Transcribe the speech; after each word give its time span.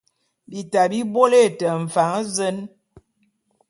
Bita 0.51 0.83
bi 0.91 0.99
bôle 1.13 1.41
te 1.57 1.67
mfan 1.83 2.17
zen! 2.35 2.57